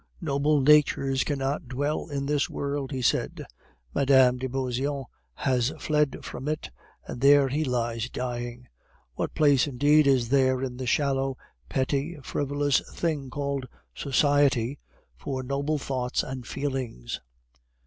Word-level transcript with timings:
"Noble 0.19 0.61
natures 0.61 1.23
cannot 1.23 1.67
dwell 1.67 2.07
in 2.07 2.25
this 2.25 2.49
world," 2.49 2.91
he 2.91 3.03
said; 3.03 3.45
"Mme 3.93 4.05
de 4.37 4.47
Beauseant 4.49 5.05
has 5.35 5.71
fled 5.77 6.25
from 6.25 6.47
it, 6.47 6.71
and 7.05 7.21
there 7.21 7.49
he 7.49 7.63
lies 7.63 8.09
dying. 8.09 8.67
What 9.13 9.35
place 9.35 9.67
indeed 9.67 10.07
is 10.07 10.29
there 10.29 10.63
in 10.63 10.77
the 10.77 10.87
shallow 10.87 11.37
petty 11.69 12.17
frivolous 12.23 12.81
thing 12.91 13.29
called 13.29 13.67
society 13.93 14.79
for 15.15 15.43
noble 15.43 15.77
thoughts 15.77 16.23
and 16.23 16.47
feelings?" 16.47 17.21